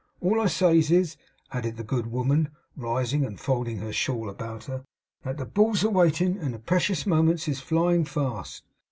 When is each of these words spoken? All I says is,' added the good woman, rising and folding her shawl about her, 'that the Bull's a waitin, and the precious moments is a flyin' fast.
All 0.19 0.41
I 0.41 0.47
says 0.47 0.89
is,' 0.89 1.15
added 1.51 1.77
the 1.77 1.83
good 1.83 2.07
woman, 2.07 2.49
rising 2.75 3.23
and 3.23 3.39
folding 3.39 3.77
her 3.77 3.93
shawl 3.93 4.31
about 4.31 4.63
her, 4.63 4.83
'that 5.21 5.37
the 5.37 5.45
Bull's 5.45 5.83
a 5.83 5.91
waitin, 5.91 6.39
and 6.39 6.55
the 6.55 6.57
precious 6.57 7.05
moments 7.05 7.47
is 7.47 7.59
a 7.59 7.63
flyin' 7.63 8.05
fast. 8.05 8.63